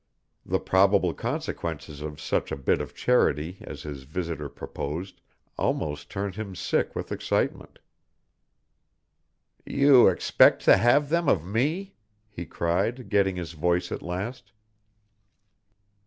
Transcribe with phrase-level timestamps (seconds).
[0.43, 5.21] The probable consequences of such a bit of charity as his visitor proposed
[5.59, 7.77] almost turned him sick with excitement.
[9.63, 11.93] "You expect to have them of me!"
[12.31, 14.51] he cried, getting his voice at last.